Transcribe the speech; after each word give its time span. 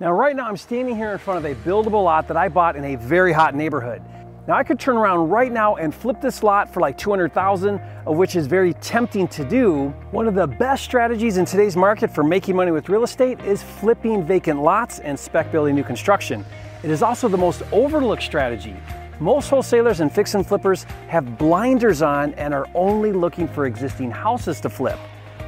Now 0.00 0.12
right 0.12 0.36
now 0.36 0.46
I'm 0.46 0.56
standing 0.56 0.94
here 0.94 1.10
in 1.10 1.18
front 1.18 1.44
of 1.44 1.50
a 1.50 1.56
buildable 1.68 2.04
lot 2.04 2.28
that 2.28 2.36
I 2.36 2.48
bought 2.48 2.76
in 2.76 2.84
a 2.84 2.94
very 2.94 3.32
hot 3.32 3.56
neighborhood. 3.56 4.00
Now 4.46 4.54
I 4.54 4.62
could 4.62 4.78
turn 4.78 4.96
around 4.96 5.28
right 5.28 5.50
now 5.50 5.74
and 5.74 5.92
flip 5.92 6.20
this 6.20 6.44
lot 6.44 6.72
for 6.72 6.78
like 6.78 6.96
200,000, 6.96 7.80
of 8.06 8.16
which 8.16 8.36
is 8.36 8.46
very 8.46 8.74
tempting 8.74 9.26
to 9.26 9.44
do. 9.44 9.88
One 10.12 10.28
of 10.28 10.36
the 10.36 10.46
best 10.46 10.84
strategies 10.84 11.36
in 11.36 11.44
today's 11.44 11.76
market 11.76 12.14
for 12.14 12.22
making 12.22 12.54
money 12.54 12.70
with 12.70 12.88
real 12.88 13.02
estate 13.02 13.40
is 13.40 13.60
flipping 13.60 14.24
vacant 14.24 14.62
lots 14.62 15.00
and 15.00 15.18
spec 15.18 15.50
building 15.50 15.74
new 15.74 15.82
construction. 15.82 16.44
It 16.84 16.90
is 16.90 17.02
also 17.02 17.26
the 17.26 17.36
most 17.36 17.64
overlooked 17.72 18.22
strategy. 18.22 18.76
Most 19.18 19.50
wholesalers 19.50 19.98
and 19.98 20.12
fix 20.12 20.36
and 20.36 20.46
flippers 20.46 20.84
have 21.08 21.36
blinders 21.38 22.02
on 22.02 22.34
and 22.34 22.54
are 22.54 22.68
only 22.72 23.10
looking 23.10 23.48
for 23.48 23.66
existing 23.66 24.12
houses 24.12 24.60
to 24.60 24.68
flip. 24.68 24.98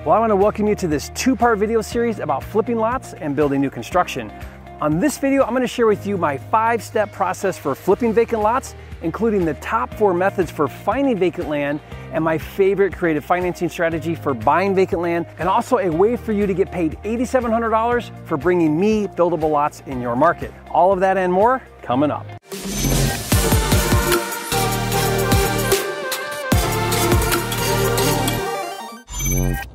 Well, 0.03 0.17
I 0.17 0.19
want 0.19 0.31
to 0.31 0.37
welcome 0.37 0.67
you 0.67 0.75
to 0.77 0.89
this 0.89 1.11
two-part 1.11 1.59
video 1.59 1.83
series 1.83 2.21
about 2.21 2.43
flipping 2.43 2.79
lots 2.79 3.13
and 3.13 3.37
building 3.37 3.61
new 3.61 3.69
construction. 3.69 4.33
On 4.81 4.99
this 4.99 5.19
video, 5.19 5.43
I'm 5.43 5.51
going 5.51 5.61
to 5.61 5.69
share 5.69 5.87
with 5.87 6.07
you 6.07 6.17
my 6.17 6.39
five-step 6.39 7.13
process 7.13 7.59
for 7.59 7.75
flipping 7.75 8.15
vacant 8.15 8.41
lots, 8.41 8.75
including 9.03 9.45
the 9.45 9.53
top 9.55 9.93
four 9.93 10.15
methods 10.15 10.51
for 10.51 10.69
finding 10.69 11.19
vacant 11.19 11.51
land 11.51 11.81
and 12.13 12.25
my 12.25 12.39
favorite 12.39 12.97
creative 12.97 13.27
financing 13.27 13.69
strategy 13.69 14.15
for 14.15 14.33
buying 14.33 14.75
vacant 14.75 15.03
land, 15.03 15.27
and 15.39 15.51
also 15.51 15.77
a 15.77 15.91
way 15.91 16.17
for 16.17 16.33
you 16.33 16.47
to 16.47 16.55
get 16.55 16.73
paid 16.73 16.93
$8,700 17.05 18.27
for 18.27 18.39
bringing 18.39 18.81
me 18.81 19.07
buildable 19.07 19.51
lots 19.51 19.81
in 19.81 20.01
your 20.01 20.17
market. 20.17 20.51
All 20.71 20.95
of 20.95 21.01
that 21.01 21.19
and 21.19 21.31
more 21.31 21.61
coming 21.83 22.11
up. 22.11 22.27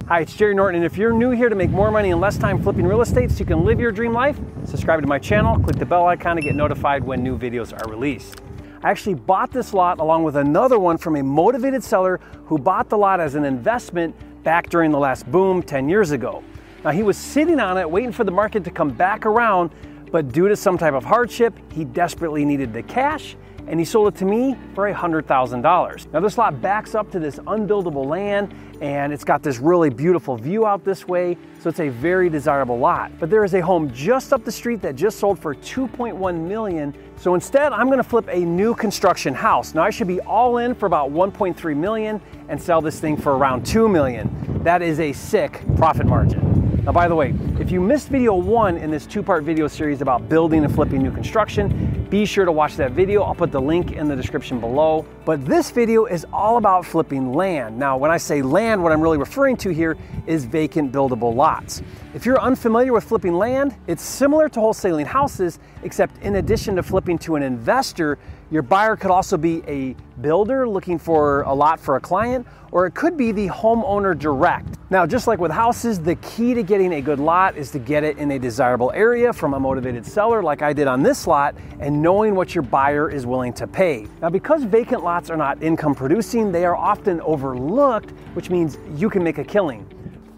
Hi, 0.07 0.21
it's 0.21 0.33
Jerry 0.33 0.55
Norton, 0.55 0.75
and 0.77 0.85
if 0.85 0.97
you're 0.97 1.11
new 1.11 1.31
here 1.31 1.49
to 1.49 1.55
make 1.55 1.69
more 1.69 1.91
money 1.91 2.11
in 2.11 2.19
less 2.21 2.37
time 2.37 2.61
flipping 2.61 2.85
real 2.85 3.01
estate 3.01 3.31
so 3.31 3.39
you 3.39 3.45
can 3.45 3.65
live 3.65 3.79
your 3.79 3.91
dream 3.91 4.13
life, 4.13 4.39
subscribe 4.63 5.01
to 5.01 5.07
my 5.07 5.19
channel, 5.19 5.59
click 5.59 5.77
the 5.77 5.85
bell 5.85 6.05
icon 6.07 6.37
to 6.37 6.41
get 6.41 6.55
notified 6.55 7.03
when 7.03 7.21
new 7.21 7.37
videos 7.37 7.73
are 7.73 7.89
released. 7.89 8.41
I 8.83 8.91
actually 8.91 9.15
bought 9.15 9.51
this 9.51 9.73
lot 9.73 9.99
along 9.99 10.23
with 10.23 10.37
another 10.37 10.79
one 10.79 10.97
from 10.97 11.17
a 11.17 11.23
motivated 11.23 11.83
seller 11.83 12.21
who 12.45 12.57
bought 12.57 12.87
the 12.87 12.97
lot 12.97 13.19
as 13.19 13.35
an 13.35 13.43
investment 13.43 14.15
back 14.43 14.69
during 14.69 14.91
the 14.91 14.99
last 14.99 15.29
boom 15.29 15.61
10 15.61 15.89
years 15.89 16.11
ago. 16.11 16.43
Now, 16.83 16.91
he 16.91 17.03
was 17.03 17.17
sitting 17.17 17.59
on 17.59 17.77
it 17.77 17.89
waiting 17.89 18.11
for 18.11 18.23
the 18.23 18.31
market 18.31 18.63
to 18.63 18.71
come 18.71 18.91
back 18.91 19.25
around, 19.25 19.71
but 20.11 20.31
due 20.31 20.47
to 20.47 20.55
some 20.55 20.77
type 20.77 20.93
of 20.93 21.03
hardship, 21.03 21.53
he 21.73 21.83
desperately 21.83 22.45
needed 22.45 22.71
the 22.71 22.83
cash 22.83 23.35
and 23.67 23.79
he 23.79 23.85
sold 23.85 24.13
it 24.13 24.17
to 24.19 24.25
me 24.25 24.55
for 24.73 24.91
$100,000. 24.91 26.13
Now 26.13 26.19
this 26.19 26.37
lot 26.37 26.61
backs 26.61 26.95
up 26.95 27.11
to 27.11 27.19
this 27.19 27.37
unbuildable 27.39 28.05
land 28.05 28.53
and 28.81 29.13
it's 29.13 29.23
got 29.23 29.41
this 29.41 29.59
really 29.59 29.89
beautiful 29.89 30.35
view 30.35 30.65
out 30.65 30.83
this 30.83 31.07
way, 31.07 31.37
so 31.59 31.69
it's 31.69 31.79
a 31.79 31.89
very 31.89 32.29
desirable 32.29 32.77
lot. 32.77 33.11
But 33.19 33.29
there 33.29 33.43
is 33.43 33.53
a 33.53 33.61
home 33.61 33.91
just 33.93 34.33
up 34.33 34.43
the 34.43 34.51
street 34.51 34.81
that 34.81 34.95
just 34.95 35.19
sold 35.19 35.39
for 35.39 35.55
2.1 35.55 36.47
million. 36.47 36.93
So 37.17 37.35
instead, 37.35 37.71
I'm 37.71 37.89
gonna 37.89 38.03
flip 38.03 38.27
a 38.29 38.39
new 38.39 38.75
construction 38.75 39.33
house. 39.33 39.73
Now 39.73 39.83
I 39.83 39.89
should 39.89 40.07
be 40.07 40.19
all 40.21 40.57
in 40.57 40.75
for 40.75 40.85
about 40.85 41.11
1.3 41.11 41.77
million 41.77 42.21
and 42.49 42.61
sell 42.61 42.81
this 42.81 42.99
thing 42.99 43.17
for 43.17 43.37
around 43.37 43.65
2 43.65 43.87
million. 43.87 44.29
That 44.63 44.81
is 44.81 44.99
a 44.99 45.13
sick 45.13 45.61
profit 45.77 46.05
margin. 46.05 46.54
Now, 46.85 46.91
by 46.91 47.07
the 47.07 47.15
way, 47.15 47.33
if 47.59 47.71
you 47.71 47.81
missed 47.81 48.09
video 48.09 48.35
one 48.35 48.77
in 48.77 48.91
this 48.91 49.07
two-part 49.07 49.43
video 49.43 49.67
series 49.67 50.01
about 50.01 50.29
building 50.29 50.63
and 50.63 50.71
flipping 50.71 51.01
new 51.01 51.09
construction, 51.09 52.05
be 52.11 52.27
sure 52.27 52.45
to 52.45 52.51
watch 52.51 52.75
that 52.75 52.91
video. 52.91 53.23
I'll 53.23 53.33
put 53.33 53.51
the 53.51 53.59
link 53.59 53.93
in 53.93 54.07
the 54.07 54.15
description 54.15 54.59
below. 54.59 55.03
But 55.25 55.43
this 55.47 55.71
video 55.71 56.05
is 56.05 56.27
all 56.31 56.57
about 56.57 56.85
flipping 56.85 57.33
land. 57.33 57.75
Now, 57.79 57.97
when 57.97 58.11
I 58.11 58.17
say 58.17 58.43
land, 58.43 58.83
what 58.83 58.91
I'm 58.91 59.01
really 59.01 59.17
referring 59.17 59.57
to 59.57 59.71
here 59.71 59.97
is 60.27 60.45
vacant 60.45 60.91
buildable 60.91 61.33
lots. 61.33 61.81
If 62.13 62.23
you're 62.23 62.39
unfamiliar 62.39 62.93
with 62.93 63.03
flipping 63.03 63.33
land, 63.33 63.75
it's 63.87 64.03
similar 64.03 64.47
to 64.49 64.59
wholesaling 64.59 65.07
houses, 65.07 65.57
except 65.81 66.21
in 66.21 66.35
addition 66.35 66.75
to 66.75 66.83
flipping 66.83 67.17
to 67.17 67.35
an 67.35 67.41
investor, 67.41 68.19
your 68.51 68.61
buyer 68.61 68.95
could 68.95 69.09
also 69.09 69.37
be 69.37 69.63
a 69.67 69.95
builder 70.21 70.69
looking 70.69 70.99
for 70.99 71.41
a 71.41 71.53
lot 71.53 71.79
for 71.79 71.95
a 71.95 71.99
client, 71.99 72.45
or 72.71 72.85
it 72.85 72.93
could 72.93 73.17
be 73.17 73.31
the 73.31 73.47
homeowner 73.47 74.15
direct. 74.15 74.74
Now, 74.91 75.07
just 75.07 75.25
like 75.25 75.39
with 75.39 75.49
houses, 75.49 75.99
the 75.99 76.13
key 76.17 76.53
to 76.53 76.61
getting 76.61 76.93
a 76.93 77.01
good 77.01 77.19
lot 77.19 77.57
is 77.57 77.71
to 77.71 77.79
get 77.79 78.03
it 78.03 78.19
in 78.19 78.29
a 78.29 78.37
desirable 78.37 78.91
area 78.93 79.33
from 79.33 79.55
a 79.55 79.59
motivated 79.59 80.05
seller 80.05 80.43
like 80.43 80.61
I 80.61 80.73
did 80.73 80.85
on 80.85 81.01
this 81.01 81.25
lot 81.25 81.55
and 81.79 82.03
knowing 82.03 82.35
what 82.35 82.53
your 82.53 82.61
buyer 82.61 83.09
is 83.09 83.25
willing 83.25 83.51
to 83.53 83.65
pay. 83.65 84.05
Now, 84.21 84.29
because 84.29 84.63
vacant 84.63 85.03
lots 85.03 85.31
are 85.31 85.37
not 85.37 85.63
income 85.63 85.95
producing, 85.95 86.51
they 86.51 86.65
are 86.65 86.75
often 86.75 87.19
overlooked, 87.21 88.11
which 88.35 88.51
means 88.51 88.77
you 88.93 89.09
can 89.09 89.23
make 89.23 89.39
a 89.39 89.43
killing. 89.43 89.87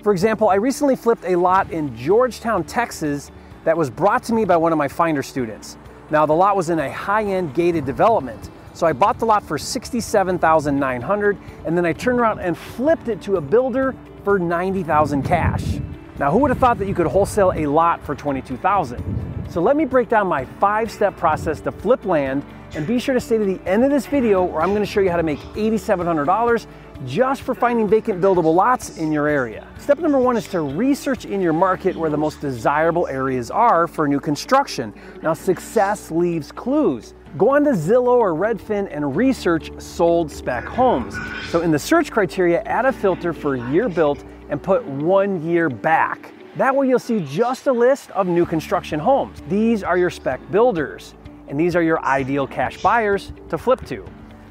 For 0.02 0.14
example, 0.14 0.48
I 0.48 0.56
recently 0.56 0.96
flipped 0.96 1.26
a 1.26 1.36
lot 1.36 1.70
in 1.72 1.94
Georgetown, 1.98 2.64
Texas 2.64 3.32
that 3.66 3.76
was 3.76 3.90
brought 3.90 4.24
to 4.24 4.34
me 4.34 4.46
by 4.46 4.56
one 4.56 4.72
of 4.72 4.78
my 4.78 4.88
Finder 4.88 5.24
students. 5.24 5.78
Now 6.10 6.26
the 6.26 6.32
lot 6.32 6.56
was 6.56 6.70
in 6.70 6.80
a 6.80 6.90
high-end 6.90 7.54
gated 7.54 7.84
development. 7.84 8.50
So 8.74 8.88
I 8.88 8.94
bought 8.94 9.20
the 9.20 9.26
lot 9.26 9.44
for 9.44 9.58
67,900 9.58 11.38
and 11.66 11.78
then 11.78 11.86
I 11.86 11.92
turned 11.92 12.20
around 12.20 12.40
and 12.40 12.58
flipped 12.58 13.10
it 13.10 13.22
to 13.24 13.36
a 13.36 13.42
builder 13.42 13.94
for 14.28 14.38
90,000 14.38 15.24
cash. 15.24 15.80
Now 16.20 16.32
who 16.32 16.40
would 16.40 16.50
have 16.50 16.58
thought 16.58 16.80
that 16.80 16.88
you 16.90 16.94
could 16.94 17.08
wholesale 17.08 17.54
a 17.56 17.66
lot 17.66 18.06
for 18.06 18.14
22,000? 18.14 19.48
So 19.50 19.62
let 19.62 19.78
me 19.78 19.86
break 19.86 20.10
down 20.10 20.28
my 20.28 20.44
five-step 20.60 21.16
process 21.16 21.62
to 21.62 21.72
flip 21.72 22.04
land 22.04 22.44
and 22.76 22.86
be 22.86 23.00
sure 23.00 23.14
to 23.14 23.22
stay 23.22 23.38
to 23.38 23.46
the 23.46 23.62
end 23.66 23.86
of 23.86 23.90
this 23.90 24.06
video 24.06 24.44
where 24.44 24.62
I'm 24.62 24.74
gonna 24.74 24.86
show 24.86 25.00
you 25.00 25.10
how 25.10 25.16
to 25.16 25.24
make 25.24 25.40
$8,700 25.56 26.68
just 27.06 27.44
for 27.44 27.56
finding 27.56 27.88
vacant 27.88 28.20
buildable 28.20 28.54
lots 28.54 28.98
in 28.98 29.14
your 29.14 29.30
area. 29.30 29.66
Step 29.78 30.00
number 30.00 30.20
one 30.20 30.36
is 30.36 30.46
to 30.50 30.60
research 30.60 31.24
in 31.24 31.40
your 31.40 31.54
market 31.54 31.96
where 31.96 32.10
the 32.10 32.18
most 32.18 32.42
desirable 32.42 33.08
areas 33.08 33.50
are 33.50 33.88
for 33.88 34.10
new 34.10 34.20
construction. 34.20 34.94
Now, 35.24 35.36
success 35.36 36.12
leaves 36.12 36.52
clues. 36.52 37.14
Go 37.36 37.50
on 37.50 37.64
to 37.66 37.72
Zillow 37.72 38.18
or 38.18 38.34
Redfin 38.34 38.88
and 38.90 39.16
research 39.16 39.70
sold 39.80 40.32
spec 40.32 40.64
homes. 40.64 41.16
So, 41.50 41.62
in 41.62 41.72
the 41.72 41.80
search 41.80 42.10
criteria, 42.10 42.62
add 42.64 42.86
a 42.86 42.94
filter 42.94 43.34
for 43.34 43.56
year 43.56 43.90
built 43.90 44.24
and 44.50 44.62
put 44.62 44.86
one 44.86 45.44
year 45.46 45.70
back. 45.70 46.32
That 46.56 46.74
way, 46.76 46.88
you'll 46.88 47.00
see 47.00 47.20
just 47.20 47.68
a 47.68 47.72
list 47.72 48.12
of 48.12 48.28
new 48.28 48.46
construction 48.46 49.00
homes. 49.00 49.44
These 49.50 49.84
are 49.84 49.98
your 49.98 50.10
spec 50.10 50.40
builders, 50.52 51.16
and 51.50 51.60
these 51.60 51.76
are 51.76 51.84
your 51.84 52.04
ideal 52.06 52.48
cash 52.48 52.82
buyers 52.82 53.34
to 53.50 53.58
flip 53.58 53.86
to. 53.88 54.06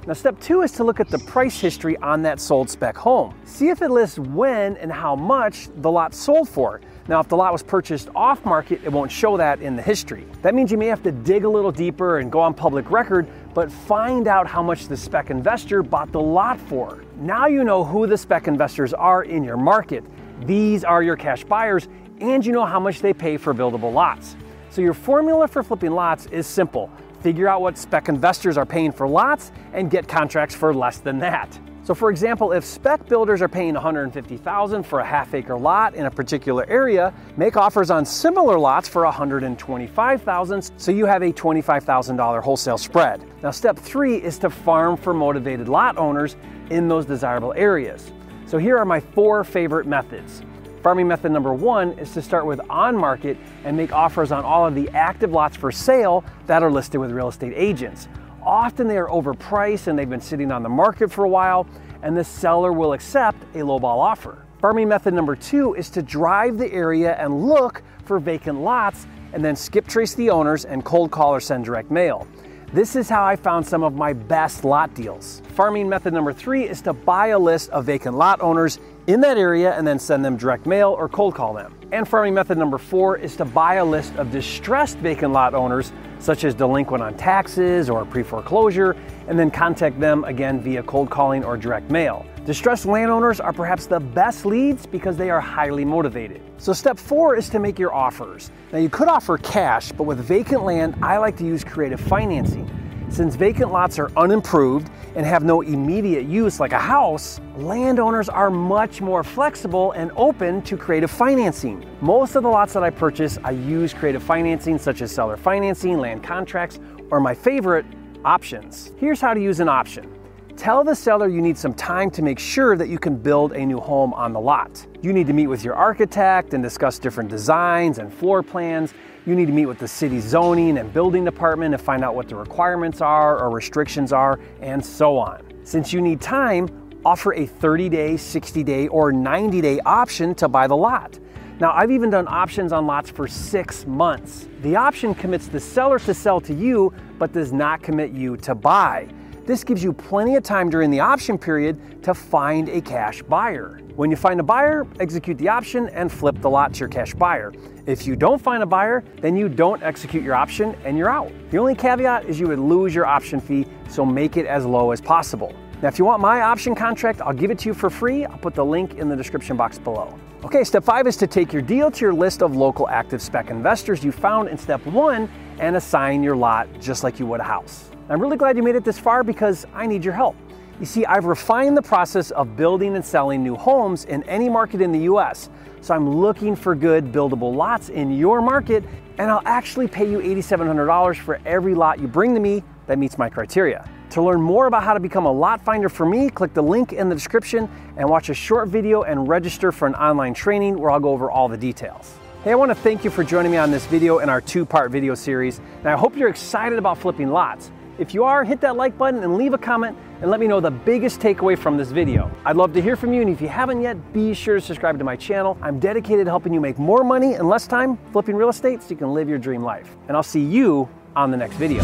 Now 0.06 0.12
step 0.12 0.38
two 0.38 0.62
is 0.62 0.70
to 0.72 0.84
look 0.84 1.00
at 1.00 1.08
the 1.08 1.19
price 1.19 1.58
history 1.58 1.97
on 1.97 2.22
that 2.22 2.38
sold 2.38 2.70
spec 2.70 2.97
home. 2.97 3.34
See 3.44 3.70
if 3.70 3.82
it 3.82 3.91
lists 3.91 4.20
when 4.20 4.76
and 4.76 4.93
how 4.93 5.16
much 5.16 5.69
the 5.78 5.91
lot 5.91 6.14
sold 6.14 6.48
for. 6.48 6.81
Now 7.09 7.21
if 7.21 7.28
the 7.28 7.37
lot 7.37 7.53
was 7.53 7.62
purchased 7.62 8.09
off 8.15 8.44
market, 8.44 8.81
it 8.84 8.91
won't 8.91 9.11
show 9.11 9.37
that 9.37 9.61
in 9.61 9.77
the 9.77 9.83
history. 9.83 10.27
That 10.43 10.55
means 10.55 10.72
you 10.72 10.78
may 10.78 10.87
have 10.87 11.03
to 11.05 11.12
dig 11.12 11.44
a 11.44 11.49
little 11.49 11.71
deeper 11.71 12.19
and 12.19 12.33
go 12.33 12.41
on 12.41 12.53
public 12.53 12.91
record, 12.91 13.28
but 13.55 13.71
find 13.71 14.27
out 14.27 14.47
how 14.47 14.62
much 14.62 14.89
the 14.89 14.97
spec 14.97 15.31
investor 15.31 15.83
bought 15.83 16.11
the 16.11 16.21
lot 16.21 16.59
for. 16.59 17.05
Now 17.17 17.47
you 17.47 17.62
know 17.65 17.84
who 17.84 18.06
the 18.06 18.19
spec 18.19 18.49
investors 18.49 18.93
are 18.93 19.22
in 19.22 19.44
your 19.44 19.56
market. 19.56 20.05
These 20.47 20.84
are 20.84 21.03
your 21.03 21.17
cash 21.17 21.44
buyers, 21.44 21.89
and 22.21 22.44
you 22.44 22.53
know 22.53 22.65
how 22.65 22.81
much 22.81 23.00
they 23.00 23.12
pay 23.12 23.37
for 23.37 23.55
buildable 23.55 23.93
lots. 23.93 24.37
So 24.71 24.83
your 24.83 24.94
formula 24.94 25.49
for 25.49 25.62
flipping 25.62 25.93
lots 25.93 26.27
is 26.27 26.47
simple 26.47 26.91
figure 27.27 27.49
out 27.49 27.61
what 27.61 27.77
spec 27.77 28.09
investors 28.09 28.56
are 28.56 28.67
paying 28.67 28.93
for 28.93 29.09
lots, 29.09 29.50
and 29.73 29.91
get 29.91 30.06
contracts 30.06 30.55
for 30.55 30.73
less 30.73 30.99
than 30.99 31.19
that. 31.19 31.59
So 31.86 31.94
for 31.94 32.10
example, 32.10 32.50
if 32.50 32.64
spec 32.64 33.06
builders 33.06 33.41
are 33.41 33.48
paying 33.48 33.74
150,000 33.74 34.82
for 34.82 34.98
a 34.98 35.06
half 35.06 35.32
acre 35.34 35.56
lot 35.56 35.94
in 35.94 36.06
a 36.06 36.10
particular 36.10 36.69
area, 36.69 37.14
make 37.36 37.56
offers 37.56 37.92
on 37.92 38.04
similar 38.04 38.58
lots 38.58 38.88
for 38.88 39.04
125,000 39.04 40.70
so 40.76 40.91
you 40.91 41.06
have 41.06 41.22
a 41.22 41.32
$25,000 41.32 42.42
wholesale 42.42 42.76
spread. 42.76 43.25
Now 43.41 43.52
step 43.52 43.78
3 43.78 44.16
is 44.16 44.36
to 44.38 44.50
farm 44.50 44.96
for 44.96 45.14
motivated 45.14 45.69
lot 45.69 45.96
owners 45.96 46.34
in 46.70 46.88
those 46.88 47.06
desirable 47.06 47.52
areas. 47.52 48.10
So 48.46 48.58
here 48.58 48.76
are 48.78 48.84
my 48.84 48.98
four 48.98 49.44
favorite 49.44 49.86
methods. 49.86 50.42
Farming 50.82 51.06
method 51.06 51.30
number 51.30 51.54
one 51.54 51.96
is 52.00 52.12
to 52.14 52.22
start 52.22 52.46
with 52.46 52.60
on 52.69 52.96
market 52.96 53.36
and 53.62 53.76
make 53.76 53.92
offers 53.92 54.32
on 54.32 54.44
all 54.44 54.66
of 54.66 54.75
the 54.75 54.88
active 54.88 55.30
lots 55.30 55.56
for 55.56 55.70
sale 55.70 56.25
that 56.49 56.64
are 56.64 56.70
listed 56.70 57.00
with 57.00 57.12
real 57.12 57.28
estate 57.28 57.52
agents. 57.55 58.08
Often 58.46 58.87
they 58.87 58.96
are 58.96 59.08
overpriced 59.08 59.88
and 59.88 59.98
they've 59.98 60.08
been 60.08 60.20
sitting 60.20 60.52
on 60.52 60.62
the 60.62 60.69
market 60.69 61.10
for 61.10 61.25
a 61.25 61.28
while, 61.28 61.66
and 62.02 62.16
the 62.16 62.22
seller 62.22 62.72
will 62.72 62.93
accept 62.93 63.43
a 63.54 63.58
lowball 63.58 63.98
offer. 63.98 64.46
Farming 64.60 64.88
method 64.88 65.12
number 65.12 65.34
two 65.34 65.75
is 65.75 65.90
to 65.90 66.02
drive 66.02 66.56
the 66.56 66.72
area 66.72 67.14
and 67.16 67.46
look 67.46 67.82
for 68.04 68.20
vacant 68.20 68.60
lots 68.60 69.06
and 69.32 69.44
then 69.44 69.56
skip 69.56 69.88
trace 69.88 70.14
the 70.14 70.31
owners 70.31 70.64
and 70.64 70.84
cold 70.84 71.10
call 71.10 71.34
or 71.34 71.40
send 71.40 71.64
direct 71.64 71.90
mail. 71.90 72.26
This 72.72 72.94
is 72.94 73.08
how 73.08 73.25
I 73.25 73.37
found 73.37 73.66
some 73.66 73.82
of 73.82 73.94
my 73.94 74.12
best 74.12 74.64
lot 74.64 74.94
deals. 74.94 75.42
Farming 75.54 75.88
method 75.88 76.14
number 76.14 76.32
three 76.32 76.64
is 76.69 76.81
to 76.82 76.92
buy 76.92 77.28
a 77.28 77.38
list 77.38 77.70
of 77.70 77.84
vacant 77.84 78.16
lot 78.16 78.40
owners 78.40 78.78
in 79.06 79.20
that 79.20 79.38
area 79.38 79.73
and 79.73 79.87
then 79.87 79.99
send 79.99 80.25
them 80.25 80.37
direct 80.37 80.67
mail 80.67 80.91
or 80.91 81.08
cold 81.08 81.35
call 81.35 81.55
them. 81.55 81.75
And 81.93 82.06
farming 82.06 82.35
method 82.35 82.58
number 82.58 82.79
four 82.79 83.17
is 83.17 83.37
to 83.37 83.44
buy 83.44 83.75
a 83.75 83.85
list 83.85 84.14
of 84.17 84.32
distressed 84.32 84.99
vacant 84.99 85.32
lot 85.32 85.55
owners, 85.55 85.93
such 86.19 86.44
as 86.44 86.55
delinquent 86.55 87.03
on 87.03 87.17
taxes 87.17 87.88
or 87.88 88.05
pre 88.05 88.23
foreclosure, 88.23 88.97
and 89.29 89.38
then 89.38 89.50
contact 89.50 90.00
them 90.00 90.25
again 90.25 90.61
via 90.61 90.82
cold 90.82 91.11
calling 91.11 91.44
or 91.44 91.56
direct 91.56 91.91
mail. 91.91 92.26
Distressed 92.44 92.87
landowners 92.87 93.41
are 93.41 93.53
perhaps 93.53 93.87
the 93.87 93.99
best 93.99 94.47
leads 94.47 94.87
because 94.87 95.17
they 95.17 95.31
are 95.31 95.41
highly 95.41 95.85
motivated. 95.85 96.41
So, 96.59 96.73
step 96.73 96.99
four 96.99 97.37
is 97.37 97.49
to 97.50 97.59
make 97.59 97.79
your 97.79 97.93
offers. 97.93 98.50
Now, 98.73 98.79
you 98.79 98.88
could 98.88 99.09
offer 99.09 99.37
cash, 99.38 99.93
but 99.93 100.05
with 100.05 100.19
vacant 100.19 100.64
land, 100.64 100.97
I 101.02 101.17
like 101.19 101.37
to 101.38 101.44
use 101.44 101.64
creative 101.64 102.00
financing. 102.00 102.70
Since 103.08 103.37
vacant 103.37 103.73
lots 103.73 103.99
are 103.99 104.11
unimproved 104.17 104.91
and 105.14 105.25
have 105.25 105.44
no 105.44 105.61
immediate 105.61 106.26
use 106.26 106.58
like 106.58 106.73
a 106.73 106.79
house, 106.79 107.41
landowners 107.56 108.29
are 108.29 108.50
much 108.50 109.00
more 109.00 109.23
flexible 109.23 109.93
and 109.93 110.11
open 110.17 110.61
to 110.62 110.76
creative 110.76 111.11
financing. 111.11 111.87
Most 112.00 112.35
of 112.35 112.43
the 112.43 112.49
lots 112.49 112.73
that 112.75 112.82
I 112.82 112.91
purchase, 112.91 113.38
I 113.44 113.53
use 113.53 113.94
creative 113.94 114.23
financing 114.23 114.76
such 114.76 115.03
as 115.03 115.12
seller 115.12 115.37
financing, 115.37 115.99
land 115.99 116.25
contracts, 116.25 116.81
or 117.11 117.20
my 117.20 117.32
favorite, 117.32 117.87
options. 118.25 118.93
Here's 118.99 119.20
how 119.20 119.35
to 119.35 119.41
use 119.41 119.61
an 119.61 119.69
option. 119.69 120.12
Tell 120.56 120.82
the 120.82 120.94
seller 120.94 121.29
you 121.29 121.43
need 121.43 121.58
some 121.58 121.75
time 121.75 122.11
to 122.12 122.23
make 122.23 122.38
sure 122.38 122.79
that 122.79 122.88
you 122.88 122.99
can 122.99 123.14
build 123.14 123.53
a 123.53 123.67
new 123.67 123.79
home 123.79 124.14
on 124.14 124.32
the 124.32 124.41
lot. 124.41 124.87
You 125.03 125.12
need 125.12 125.26
to 125.26 125.35
meet 125.35 125.49
with 125.49 125.62
your 125.62 125.75
architect 125.75 126.55
and 126.55 126.62
discuss 126.62 126.99
different 126.99 127.29
designs 127.29 127.99
and 127.99 128.12
floor 128.12 128.43
plans. 128.43 128.94
You 129.26 129.35
need 129.35 129.47
to 129.47 129.53
meet 129.53 129.67
with 129.67 129.79
the 129.79 129.87
city 129.87 130.19
zoning 130.19 130.79
and 130.79 130.91
building 130.94 131.26
department 131.26 131.73
to 131.73 131.79
find 131.79 132.03
out 132.03 132.14
what 132.14 132.29
the 132.29 132.37
requirements 132.37 133.03
are 133.03 133.38
or 133.38 133.50
restrictions 133.50 134.14
are, 134.14 134.41
and 134.62 134.85
so 134.85 135.19
on. 135.19 135.43
Since 135.62 135.93
you 135.93 136.00
need 136.00 136.23
time, 136.23 136.70
offer 137.05 137.35
a 137.35 137.44
30 137.44 137.91
day, 137.91 138.17
60 138.17 138.64
day, 138.64 138.88
or 138.88 139.12
90 139.12 139.61
day 139.61 139.79
option 139.81 140.35
to 140.37 140.49
buy 140.49 140.67
the 140.67 140.76
lot. 140.76 141.19
Now, 141.61 141.73
I've 141.73 141.91
even 141.91 142.09
done 142.09 142.26
options 142.29 142.73
on 142.73 142.87
lots 142.87 143.11
for 143.11 143.29
six 143.29 143.87
months. 143.87 144.49
The 144.62 144.75
option 144.75 145.14
commits 145.14 145.49
the 145.49 145.61
seller 145.61 145.99
to 146.00 146.14
sell 146.14 146.41
to 146.41 146.55
you, 146.55 146.94
but 147.19 147.32
does 147.32 147.52
not 147.52 147.82
commit 147.82 148.12
you 148.12 148.38
to 148.38 148.55
buy. 148.55 149.09
This 149.46 149.62
gives 149.62 149.81
you 149.81 149.93
plenty 149.93 150.34
of 150.34 150.43
time 150.43 150.69
during 150.70 150.90
the 150.90 150.98
option 150.98 151.38
period 151.38 152.02
to 152.02 152.14
find 152.14 152.69
a 152.69 152.81
cash 152.81 153.22
buyer. 153.22 153.78
When 153.94 154.10
you 154.10 154.16
find 154.16 154.40
a 154.40 154.43
buyer, 154.43 154.88
execute 154.98 155.38
the 155.38 155.48
option 155.48 155.88
and 155.90 156.10
flip 156.10 156.40
the 156.40 156.50
lot 156.50 156.75
to 156.75 156.81
your 156.81 156.88
cash 156.88 157.14
buyer. 157.14 157.52
If 157.87 158.08
you 158.08 158.16
don't 158.16 158.43
find 158.43 158.64
a 158.64 158.66
buyer, 158.66 159.04
then 159.20 159.37
you 159.37 159.48
don't 159.48 159.81
execute 159.84 160.25
your 160.25 160.34
option 160.34 160.75
and 160.84 160.98
you're 160.98 161.08
out. 161.08 161.31
The 161.50 161.58
only 161.58 161.76
caveat 161.76 162.25
is 162.25 162.40
you 162.40 162.48
would 162.48 162.58
lose 162.58 162.93
your 162.93 163.06
option 163.06 163.40
fee, 163.40 163.66
so 163.88 164.04
make 164.04 164.37
it 164.37 164.46
as 164.46 164.66
low 164.66 164.90
as 164.90 165.00
possible. 165.00 165.54
Now, 165.81 165.87
if 165.88 165.99
you 166.00 166.04
want 166.04 166.20
my 166.20 166.40
option 166.40 166.75
contract, 166.75 167.20
I'll 167.20 167.32
give 167.32 167.52
it 167.52 167.58
to 167.60 167.69
you 167.69 167.75
for 167.75 167.88
free. 167.88 168.25
I'll 168.25 168.38
put 168.38 168.56
the 168.56 168.64
link 168.64 168.94
in 168.94 169.08
the 169.08 169.14
description 169.14 169.56
box 169.56 169.78
below. 169.78 170.19
Okay, 170.42 170.64
step 170.64 170.82
five 170.82 171.06
is 171.06 171.16
to 171.19 171.28
take 171.28 171.52
your 171.52 171.62
deal 171.62 171.88
to 171.92 172.00
your 172.00 172.14
list 172.14 172.42
of 172.42 172.56
local 172.56 172.88
active 172.88 173.22
spec 173.22 173.50
investors 173.50 174.02
you 174.02 174.10
found 174.10 174.49
in 174.49 174.58
step 174.58 174.84
one 174.87 175.31
and 175.58 175.76
assign 175.76 176.23
your 176.23 176.37
lot 176.37 176.69
just 176.81 177.05
like 177.05 177.19
you 177.19 177.26
would 177.26 177.41
a 177.41 177.44
house. 177.44 177.91
I'm 178.08 178.20
really 178.20 178.37
glad 178.37 178.56
you 178.56 178.62
made 178.62 178.76
it 178.76 178.85
this 178.85 178.99
far 178.99 179.25
because 179.25 179.67
I 179.75 179.87
need 179.87 180.05
your 180.05 180.14
help. 180.14 180.37
You 180.79 180.87
see, 180.87 181.06
I've 181.06 181.25
refined 181.25 181.76
the 181.76 181.82
process 181.82 182.31
of 182.31 182.55
building 182.55 182.97
and 182.97 183.05
selling 183.05 183.43
new 183.43 183.56
homes 183.56 184.05
in 184.05 184.23
any 184.25 184.49
market 184.49 184.81
in 184.81 184.93
the 184.93 185.00
US. 185.00 185.49
So 185.81 185.94
I'm 185.94 186.08
looking 186.08 186.55
for 186.55 186.75
good 186.75 187.12
buildable 187.12 187.55
lots 187.55 187.88
in 187.88 188.11
your 188.12 188.43
market, 188.43 188.85
and 189.19 189.31
I'll 189.31 189.43
actually 189.47 189.88
pay 189.88 190.08
you 190.11 190.19
$8,700 190.19 191.17
for 191.17 191.41
every 191.47 191.75
lot 191.75 191.99
you 191.99 192.06
bring 192.06 192.35
to 192.35 192.41
me 192.41 192.62
that 192.87 192.99
meets 192.99 193.17
my 193.17 193.31
criteria. 193.31 193.88
To 194.11 194.23
learn 194.23 194.41
more 194.41 194.67
about 194.67 194.85
how 194.85 194.94
to 194.94 195.00
become 195.00 195.26
a 195.26 195.32
lot 195.32 195.64
finder 195.64 195.88
for 195.88 196.06
me, 196.06 196.29
click 196.29 196.55
the 196.55 196.62
link 196.62 196.93
in 196.93 197.09
the 197.09 197.14
description 197.14 197.69
and 197.97 198.09
watch 198.09 198.29
a 198.29 198.35
short 198.35 198.69
video 198.69 199.02
and 199.02 199.26
register 199.26 199.73
for 199.73 199.88
an 199.88 199.94
online 199.94 200.35
training 200.35 200.79
where 200.79 200.91
I'll 200.91 201.00
go 201.00 201.11
over 201.11 201.31
all 201.31 201.49
the 201.49 201.56
details. 201.56 202.19
Hey, 202.46 202.52
I 202.52 202.54
want 202.54 202.70
to 202.70 202.76
thank 202.76 203.02
you 203.02 203.10
for 203.10 203.25
joining 203.25 203.50
me 203.50 203.56
on 203.56 203.72
this 203.72 203.87
video 203.87 204.20
in 204.20 204.28
our 204.28 204.40
two-part 204.40 204.93
video 204.93 205.16
series, 205.16 205.58
and 205.81 205.88
I 205.88 205.96
hope 205.96 206.16
you're 206.16 206.28
excited 206.28 206.78
about 206.78 206.96
flipping 206.96 207.31
lots. 207.31 207.72
If 207.98 208.14
you 208.14 208.22
are, 208.22 208.44
hit 208.44 208.60
that 208.60 208.76
like 208.76 208.96
button 208.96 209.25
and 209.25 209.37
leave 209.37 209.52
a 209.52 209.58
comment 209.58 209.98
and 210.22 210.31
let 210.31 210.38
me 210.38 210.46
know 210.46 210.60
the 210.60 210.70
biggest 210.70 211.19
takeaway 211.19 211.58
from 211.58 211.76
this 211.76 211.90
video. 211.90 212.31
I'd 212.44 212.54
love 212.54 212.72
to 212.75 212.81
hear 212.81 212.94
from 212.94 213.12
you, 213.12 213.20
and 213.20 213.31
if 213.31 213.40
you 213.40 213.48
haven't 213.48 213.82
yet, 213.82 214.12
be 214.12 214.32
sure 214.32 214.54
to 214.54 214.60
subscribe 214.60 214.96
to 214.98 215.04
my 215.04 215.16
channel. 215.16 215.58
I'm 215.60 215.81
dedicated 215.81 216.26
to 216.26 216.31
helping 216.31 216.54
you 216.54 216.60
make 216.60 216.78
more 216.78 217.02
money 217.02 217.34
in 217.34 217.48
less 217.48 217.66
time 217.66 217.98
flipping 218.12 218.37
real 218.37 218.50
estate 218.50 218.81
so 218.81 218.90
you 218.90 218.96
can 218.96 219.12
live 219.12 219.28
your 219.28 219.38
dream 219.38 219.64
life. 219.64 219.96
And 220.06 220.16
I'll 220.16 220.22
see 220.22 220.44
you 220.44 220.88
on 221.16 221.32
the 221.32 221.37
next 221.37 221.56
video. 221.56 221.82